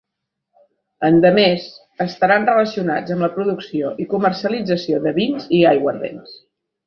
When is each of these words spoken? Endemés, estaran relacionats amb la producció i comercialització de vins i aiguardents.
Endemés, 1.09 1.65
estaran 2.05 2.47
relacionats 2.51 3.13
amb 3.15 3.25
la 3.27 3.31
producció 3.37 3.93
i 4.05 4.09
comercialització 4.15 5.03
de 5.07 5.13
vins 5.21 5.47
i 5.59 5.63
aiguardents. 5.73 6.35